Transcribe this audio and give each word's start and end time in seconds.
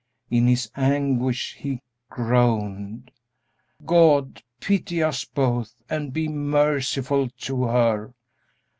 In 0.31 0.47
his 0.47 0.71
anguish 0.75 1.57
he 1.59 1.79
groaned, 2.09 3.11
"God 3.85 4.41
pity 4.59 5.03
us 5.03 5.25
both 5.25 5.75
and 5.91 6.11
be 6.11 6.27
merciful 6.27 7.29
to 7.41 7.65
her!" 7.65 8.13